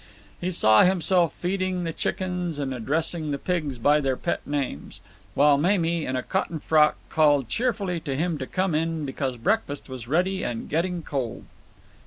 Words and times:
He 0.39 0.49
saw 0.49 0.81
himself 0.81 1.31
feeding 1.35 1.83
the 1.83 1.93
chickens 1.93 2.57
and 2.57 2.73
addressing 2.73 3.29
the 3.29 3.37
pigs 3.37 3.77
by 3.77 4.01
their 4.01 4.17
pet 4.17 4.41
names, 4.47 5.01
while 5.35 5.59
Mamie, 5.59 6.07
in 6.07 6.15
a 6.15 6.23
cotton 6.23 6.57
frock, 6.59 6.95
called 7.09 7.47
cheerfully 7.47 7.99
to 7.99 8.15
him 8.15 8.39
to 8.39 8.47
come 8.47 8.73
in 8.73 9.05
because 9.05 9.37
breakfast 9.37 9.89
was 9.89 10.07
ready 10.07 10.41
and 10.41 10.69
getting 10.69 11.03
cold. 11.03 11.45